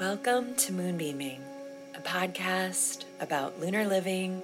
[0.00, 1.44] Welcome to Moonbeaming,
[1.94, 4.42] a podcast about lunar living,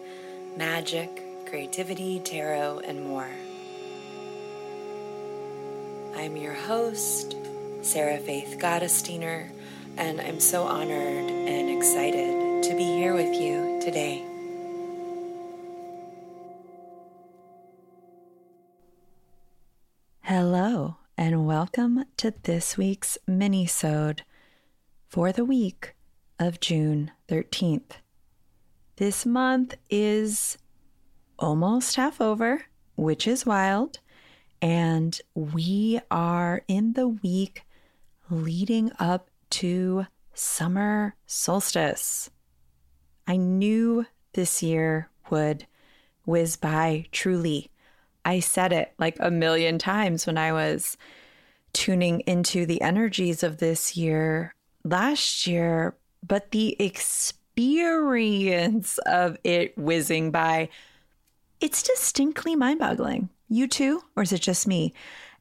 [0.54, 1.08] magic,
[1.48, 3.30] creativity, tarot, and more.
[6.14, 7.36] I'm your host,
[7.80, 9.50] Sarah Faith Gottesdiener,
[9.96, 14.22] and I'm so honored and excited to be here with you today.
[20.20, 24.22] Hello, and welcome to this week's mini-sode
[25.16, 25.94] for the week
[26.38, 27.92] of June 13th.
[28.96, 30.58] This month is
[31.38, 32.66] almost half over,
[32.96, 33.98] which is wild,
[34.60, 37.62] and we are in the week
[38.28, 42.28] leading up to summer solstice.
[43.26, 45.66] I knew this year would
[46.26, 47.70] whiz by truly.
[48.22, 50.98] I said it like a million times when I was
[51.72, 54.52] tuning into the energies of this year
[54.88, 60.68] last year, but the experience of it whizzing by,
[61.60, 63.28] it's distinctly mind boggling.
[63.48, 64.02] You too?
[64.16, 64.92] Or is it just me?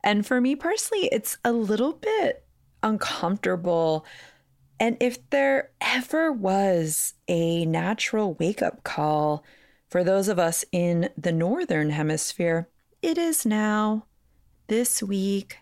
[0.04, 2.46] And for me personally, it's a little bit
[2.84, 4.06] uncomfortable.
[4.80, 9.44] And if there ever was a natural wake up call
[9.90, 12.70] for those of us in the Northern Hemisphere,
[13.02, 14.06] it is now,
[14.68, 15.60] this week,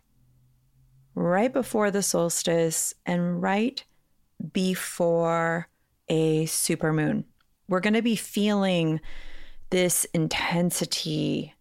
[1.16, 3.84] right before the solstice and right
[4.52, 5.68] before
[6.10, 7.26] a supermoon.
[7.68, 9.00] We're going to be feeling
[9.70, 11.54] this intensity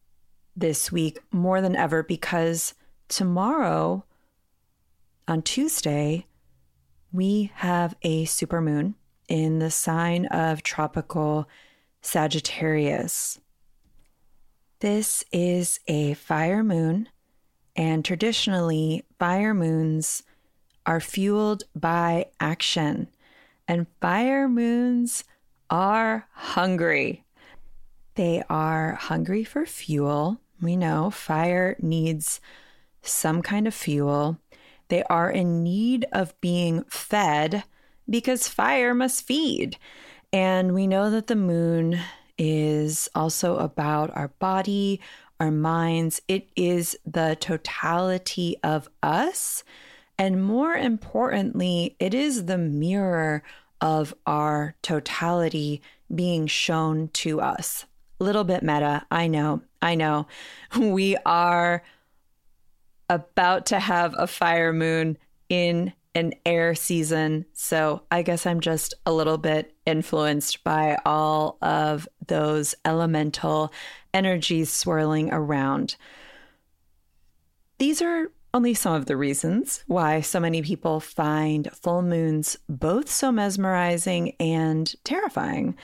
[0.56, 2.74] this week more than ever because
[3.08, 4.04] tomorrow,
[5.28, 6.26] on Tuesday,
[7.12, 8.94] we have a supermoon
[9.28, 11.48] in the sign of tropical
[12.02, 13.38] Sagittarius.
[14.80, 17.08] This is a fire moon
[17.76, 20.22] and traditionally, fire moons
[20.84, 23.08] are fueled by action,
[23.66, 25.24] and fire moons
[25.70, 27.24] are hungry.
[28.14, 30.38] They are hungry for fuel.
[30.60, 32.40] We know fire needs
[33.00, 34.38] some kind of fuel.
[34.88, 37.64] They are in need of being fed
[38.08, 39.78] because fire must feed.
[40.32, 42.00] And we know that the moon
[42.38, 45.00] is also about our body,
[45.40, 46.20] our minds.
[46.28, 49.64] It is the totality of us.
[50.18, 53.42] And more importantly, it is the mirror
[53.80, 55.82] of our totality
[56.14, 57.86] being shown to us.
[58.20, 59.04] A little bit meta.
[59.10, 59.62] I know.
[59.80, 60.26] I know.
[60.76, 61.82] We are
[63.08, 67.46] about to have a fire moon in an air season.
[67.52, 73.72] So I guess I'm just a little bit influenced by all of those elemental
[74.12, 75.96] energies swirling around.
[77.78, 83.10] These are only some of the reasons why so many people find full moons both
[83.10, 85.74] so mesmerizing and terrifying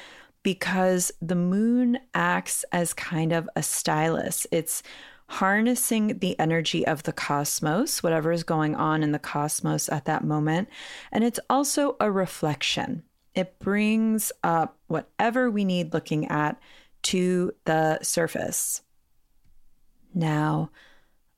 [0.43, 4.47] because the moon acts as kind of a stylus.
[4.53, 4.83] It's
[5.28, 10.25] harnessing the energy of the cosmos, whatever is going on in the cosmos at that
[10.25, 10.69] moment.
[11.12, 13.03] And it's also a reflection.
[13.34, 16.59] It brings up whatever we need looking at
[17.03, 18.83] to the surface.
[20.15, 20.71] Now,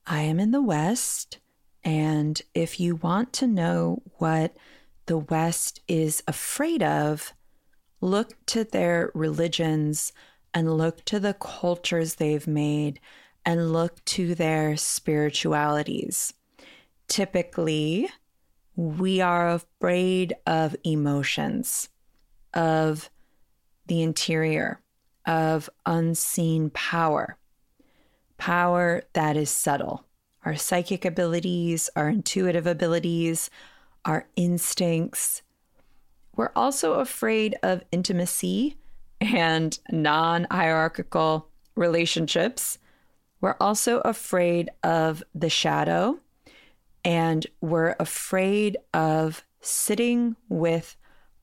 [0.07, 1.39] I am in the West,
[1.83, 4.55] and if you want to know what
[5.05, 7.33] the West is afraid of,
[7.99, 10.13] look to their religions
[10.53, 12.99] and look to the cultures they've made
[13.45, 16.33] and look to their spiritualities.
[17.07, 18.09] Typically,
[18.75, 21.89] we are afraid of emotions,
[22.53, 23.09] of
[23.87, 24.79] the interior,
[25.25, 27.37] of unseen power,
[28.37, 30.05] power that is subtle.
[30.43, 33.49] Our psychic abilities, our intuitive abilities,
[34.05, 35.43] our instincts.
[36.35, 38.77] We're also afraid of intimacy
[39.19, 42.79] and non hierarchical relationships
[43.41, 46.19] we're also afraid of the shadow
[47.03, 50.95] and we're afraid of sitting with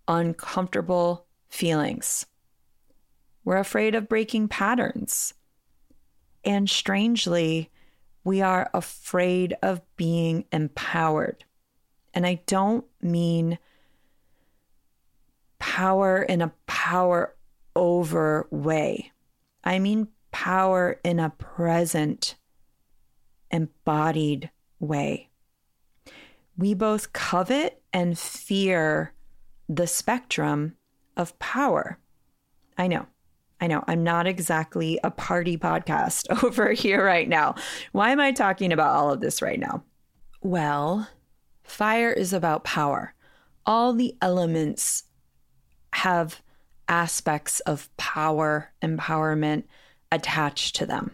[0.06, 2.26] uncomfortable feelings.
[3.44, 5.34] We're afraid of breaking patterns.
[6.44, 7.70] And strangely,
[8.22, 11.44] we are afraid of being empowered.
[12.14, 13.58] And I don't mean
[15.58, 17.34] power in a power
[17.74, 19.12] over way.
[19.64, 20.08] I mean
[20.38, 22.36] power in a present,
[23.50, 24.48] embodied
[24.78, 25.28] way.
[26.56, 29.14] We both covet and fear
[29.68, 30.76] the spectrum
[31.16, 31.98] of power.
[32.76, 33.06] I know.
[33.60, 33.82] I know.
[33.88, 37.56] I'm not exactly a party podcast over here right now.
[37.90, 39.82] Why am I talking about all of this right now?
[40.40, 41.08] Well,
[41.64, 43.12] fire is about power.
[43.66, 45.02] all the elements
[45.94, 46.40] have
[46.86, 49.64] aspects of power, empowerment
[50.10, 51.12] attached to them.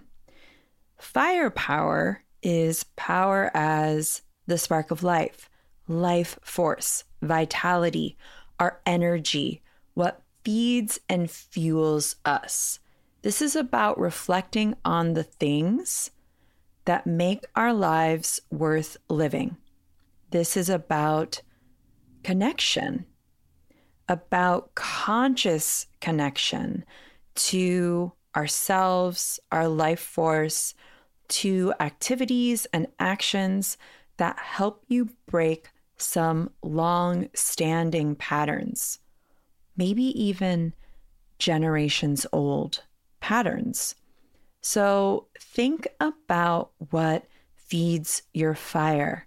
[0.98, 5.50] Firepower is power as the spark of life,
[5.88, 8.16] life force, vitality,
[8.58, 9.62] our energy,
[9.94, 12.78] what feeds and fuels us.
[13.22, 16.10] This is about reflecting on the things
[16.84, 19.56] that make our lives worth living.
[20.30, 21.40] This is about
[22.22, 23.06] connection,
[24.08, 26.84] about conscious connection
[27.34, 30.74] to ourselves, our life force,
[31.28, 33.76] to activities and actions
[34.16, 38.98] that help you break some long standing patterns,
[39.76, 40.74] maybe even
[41.38, 42.82] generations old
[43.20, 43.94] patterns.
[44.60, 49.26] So think about what feeds your fire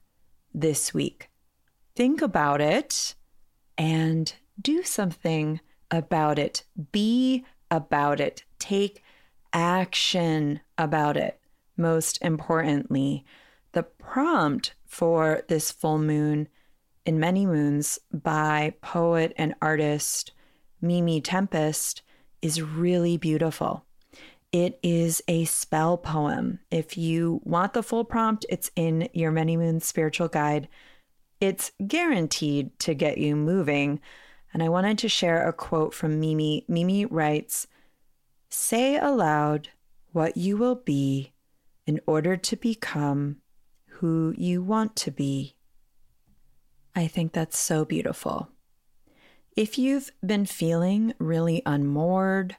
[0.53, 1.29] this week.
[1.95, 3.15] Think about it
[3.77, 5.59] and do something
[5.91, 6.63] about it.
[6.91, 8.43] Be about it.
[8.59, 9.03] Take
[9.53, 11.39] action about it.
[11.75, 13.25] Most importantly,
[13.71, 16.47] the prompt for this full moon
[17.05, 20.31] in many moons by poet and artist
[20.81, 22.01] Mimi Tempestt
[22.41, 23.85] is really beautiful.
[24.51, 26.59] It is a spell poem.
[26.71, 30.67] If you want the full prompt, it's in your Many Moons spiritual guide.
[31.41, 33.99] It's guaranteed to get you moving.
[34.53, 36.65] And I wanted to share a quote from Mimi.
[36.67, 37.67] Mimi writes
[38.49, 39.69] Say aloud
[40.11, 41.33] what you will be
[41.85, 43.37] in order to become
[43.85, 45.55] who you want to be.
[46.95, 48.49] I think that's so beautiful.
[49.55, 52.57] If you've been feeling really unmoored,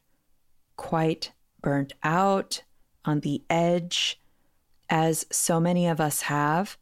[0.77, 2.63] quite burnt out,
[3.05, 4.21] on the edge,
[4.91, 6.77] as so many of us have,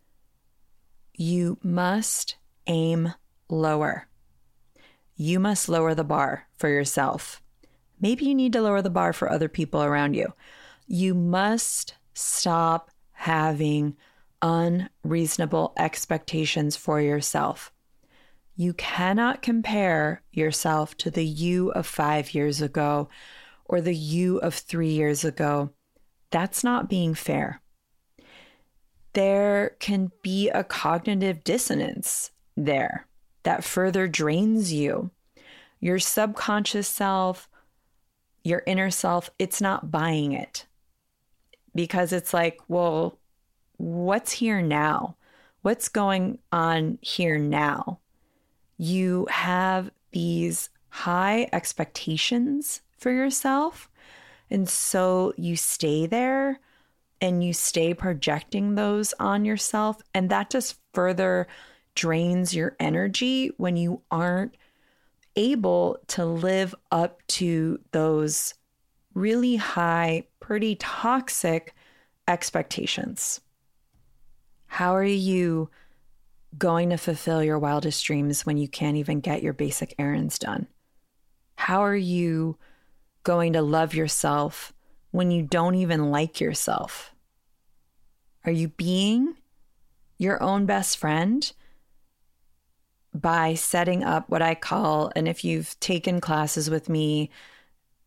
[1.15, 2.37] you must
[2.67, 3.15] aim
[3.49, 4.09] lower.
[5.15, 7.41] You must lower the bar for yourself.
[8.01, 10.33] Maybe you need to lower the bar for other people around you.
[10.87, 13.97] You must stop having
[14.43, 17.73] unreasonable expectations for yourself.
[18.55, 23.09] You cannot compare yourself to the you of five years ago
[23.65, 25.71] or the you of three years ago.
[26.31, 27.61] That's not being fair.
[29.13, 33.07] There can be a cognitive dissonance there
[33.43, 35.11] that further drains you.
[35.81, 37.49] Your subconscious self,
[38.47, 40.67] your inner self, it's not buying it
[41.75, 43.19] because it's like, well,
[43.77, 45.17] what's here now?
[45.63, 47.99] What's going on here now?
[48.79, 53.91] You have these high expectations for yourself.
[54.49, 56.61] And so you stay there
[57.21, 60.01] and you stay projecting those on yourself.
[60.15, 61.49] And that just further
[61.97, 64.55] drains your energy when you aren't
[65.37, 68.55] able to live up to those
[69.15, 71.75] really high, pretty toxic
[72.29, 73.41] expectations.
[74.67, 75.71] How are you
[76.59, 80.67] going to fulfill your wildest dreams when you can't even get your basic errands done?
[81.57, 82.59] How are you
[83.23, 84.73] going to love yourself
[85.11, 87.15] when you don't even like yourself?
[88.45, 89.35] Are you being
[90.19, 91.53] your own best friend
[93.21, 97.31] by setting up what I call, and if you've taken classes with me,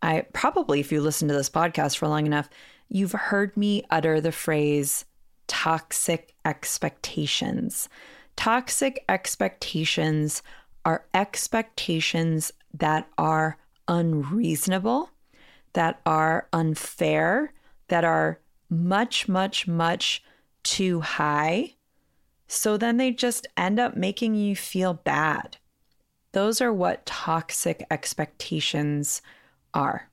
[0.02, 2.50] I probably, if you listen to this podcast for long enough,
[2.88, 5.06] you've heard me utter the phrase
[5.48, 7.90] toxic expectations.
[8.36, 10.42] Toxic expectations
[10.86, 15.10] are expectations that are unreasonable,
[15.74, 17.52] that are unfair,
[17.90, 18.40] that are
[18.70, 20.24] much, much, much
[20.64, 21.74] too high.
[22.50, 25.58] So then they just end up making you feel bad.
[26.32, 29.22] Those are what toxic expectations
[29.74, 30.10] are.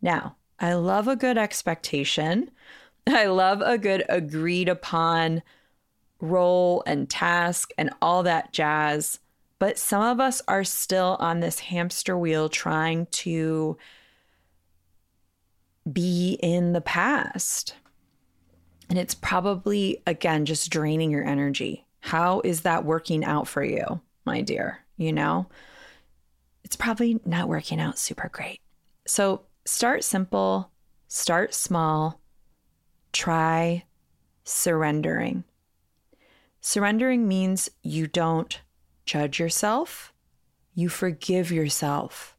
[0.00, 2.52] Now, I love a good expectation.
[3.08, 5.42] I love a good agreed upon
[6.20, 9.18] role and task and all that jazz.
[9.58, 13.76] But some of us are still on this hamster wheel trying to
[15.92, 17.74] be in the past.
[18.88, 21.86] And it's probably, again, just draining your energy.
[22.00, 24.78] How is that working out for you, my dear?
[24.96, 25.46] You know,
[26.64, 28.60] it's probably not working out super great.
[29.06, 30.70] So start simple,
[31.06, 32.20] start small,
[33.12, 33.84] try
[34.44, 35.44] surrendering.
[36.60, 38.60] Surrendering means you don't
[39.04, 40.12] judge yourself,
[40.74, 42.36] you forgive yourself.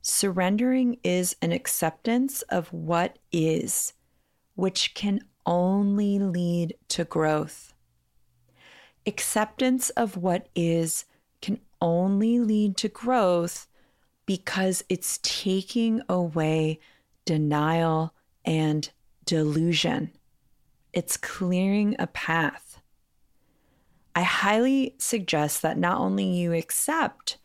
[0.00, 3.92] Surrendering is an acceptance of what is,
[4.54, 7.74] which can only lead to growth.
[9.06, 11.04] Acceptance of what is
[11.40, 13.66] can only lead to growth
[14.26, 16.78] because it's taking away
[17.24, 18.90] denial and
[19.24, 20.12] delusion.
[20.92, 22.80] It's clearing a path.
[24.14, 27.38] I highly suggest that not only you accept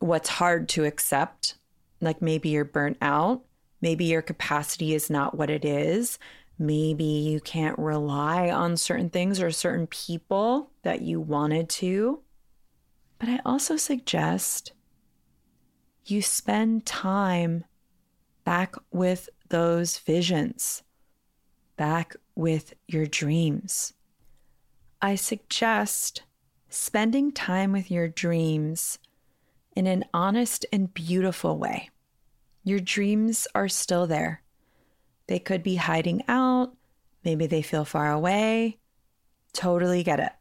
[0.00, 1.54] what's hard to accept,
[2.00, 3.42] like maybe you're burnt out,
[3.80, 6.18] maybe your capacity is not what it is,
[6.62, 12.20] maybe you can't rely on certain things or certain people that you wanted to.
[13.18, 14.72] But I also suggest
[16.06, 17.64] you spend time
[18.44, 20.82] back with those visions,
[21.76, 23.92] back with your dreams.
[25.00, 26.22] I suggest
[26.68, 28.98] spending time with your dreams
[29.74, 31.90] in an honest and beautiful way.
[32.64, 34.41] Your dreams are still there.
[35.26, 36.74] They could be hiding out,
[37.24, 38.78] maybe they feel far away.
[39.52, 40.32] Totally get it.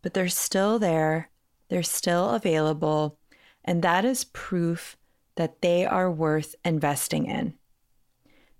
[0.00, 1.30] But they're still there,
[1.68, 3.18] they're still available,
[3.64, 4.96] and that is proof
[5.36, 7.54] that they are worth investing in.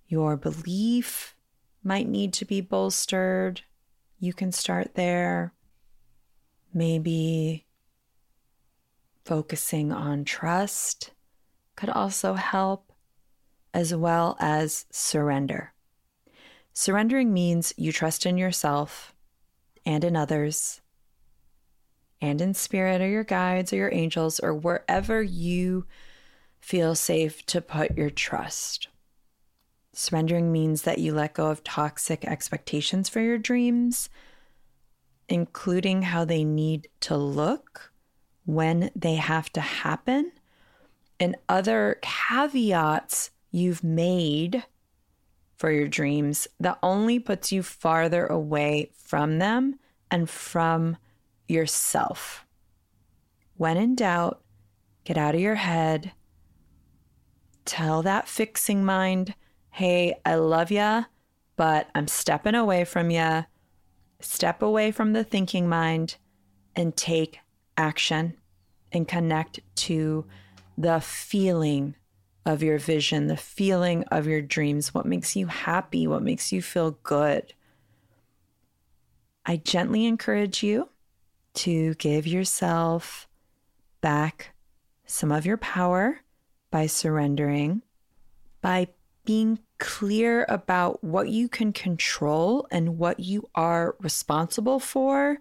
[0.06, 1.34] Your belief
[1.82, 3.62] might need to be bolstered.
[4.18, 5.52] You can start there.
[6.72, 7.66] Maybe
[9.24, 11.12] focusing on trust
[11.76, 12.91] could also help,
[13.75, 15.73] as well as surrender.
[16.73, 19.14] Surrendering means you trust in yourself
[19.85, 20.81] and in others
[22.21, 25.85] and in spirit or your guides or your angels or wherever you
[26.61, 28.88] feel safe to put your trust.
[29.93, 34.09] Surrendering means that you let go of toxic expectations for your dreams,
[35.29, 37.93] including how they need to look,
[38.45, 40.33] when they have to happen,
[41.21, 44.64] and other caveats you've made
[45.56, 49.78] for your dreams that only puts you farther away from them
[50.11, 50.97] and from
[51.47, 52.44] yourself.
[53.56, 54.42] When in doubt,
[55.04, 56.12] get out of your head
[57.64, 59.35] tell that fixing mind,
[59.71, 61.04] hey, I love ya,
[61.56, 63.44] but I'm stepping away from ya.
[64.21, 66.16] Step away from the thinking mind
[66.76, 67.40] and take
[67.76, 68.35] action
[68.92, 70.26] and connect to
[70.76, 71.94] the feeling
[72.44, 76.61] of your vision, the feeling of your dreams, what makes you happy, what makes you
[76.61, 77.54] feel good.
[79.46, 80.88] I gently encourage you
[81.54, 83.28] to give yourself
[84.00, 84.54] back
[85.06, 86.20] some of your power
[86.70, 87.82] by surrendering,
[88.61, 88.88] by
[89.25, 95.38] being clear about what you can control and what you are responsible for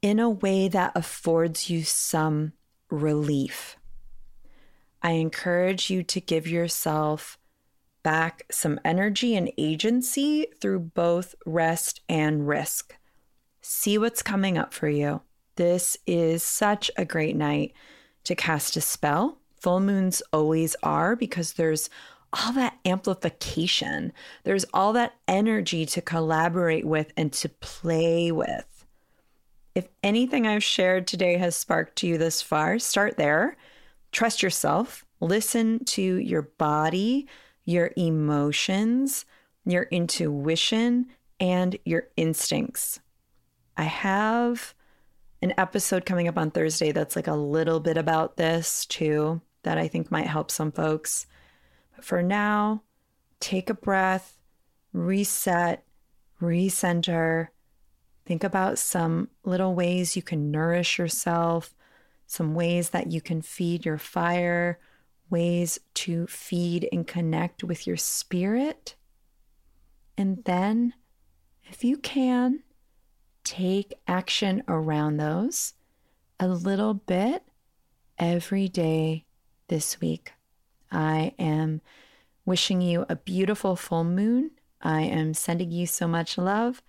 [0.00, 2.52] in a way that affords you some
[2.90, 3.77] relief.
[5.02, 7.38] I encourage you to give yourself
[8.02, 12.96] back some energy and agency through both rest and risk.
[13.60, 15.20] See what's coming up for you.
[15.56, 17.72] This is such a great night
[18.24, 21.90] to cast a spell full moons always are because there's
[22.32, 24.12] all that amplification.
[24.44, 28.86] There's all that energy to collaborate with and to play with.
[29.74, 33.56] If anything I've shared today has sparked you this far, start there.
[34.12, 35.04] Trust yourself.
[35.20, 37.26] Listen to your body,
[37.64, 39.24] your emotions,
[39.64, 41.06] your intuition,
[41.40, 43.00] and your instincts.
[43.76, 44.74] I have
[45.40, 49.78] an episode coming up on Thursday that's like a little bit about this too that
[49.78, 51.26] I think might help some folks.
[51.94, 52.82] But for now,
[53.40, 54.38] take a breath,
[54.92, 55.84] reset,
[56.40, 57.48] recenter.
[58.26, 61.74] Think about some little ways you can nourish yourself,
[62.28, 64.78] some ways that you can feed your fire,
[65.30, 68.94] ways to feed and connect with your spirit.
[70.16, 70.92] And then,
[71.64, 72.62] if you can,
[73.44, 75.72] take action around those
[76.38, 77.42] a little bit
[78.18, 79.24] every day
[79.68, 80.32] this week.
[80.92, 81.80] I am
[82.44, 84.50] wishing you a beautiful full moon.
[84.82, 86.82] I am sending you so much love.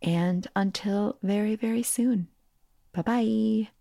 [0.00, 2.28] And until very, very soon,
[2.92, 3.77] bye bye.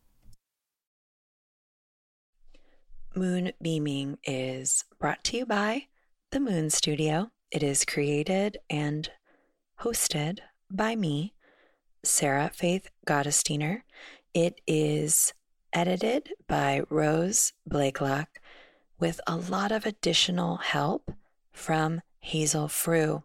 [3.16, 5.88] Moon Beaming is brought to you by
[6.32, 7.32] the Moon Studio.
[7.52, 9.10] It is created and
[9.82, 11.34] hosted by me,
[12.04, 13.82] Sarah Faith Gottesdiener.
[14.34, 15.34] It is
[15.74, 18.28] edited by Rose Blakelock
[19.00, 21.12] with a lot of additional help
[21.52, 23.24] from Hazel Frew.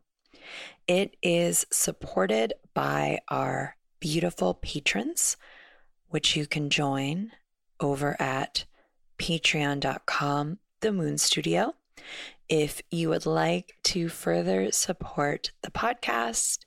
[0.86, 5.36] It is supported by our beautiful patrons,
[6.08, 7.32] which you can join
[7.78, 8.64] over at
[9.22, 11.76] patreon.com, the Moon Studio.
[12.48, 16.64] If you would like to further support the podcast,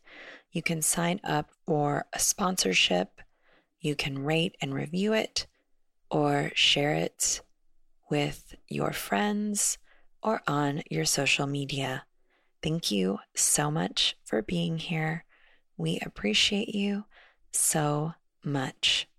[0.53, 3.19] you can sign up for a sponsorship.
[3.81, 5.47] You can rate and review it
[6.09, 7.41] or share it
[8.09, 9.77] with your friends
[10.23, 12.05] or on your social media.
[12.63, 15.25] Thank you so much for being here.
[15.75, 17.03] We appreciate you
[17.51, 18.13] so
[18.45, 19.09] much.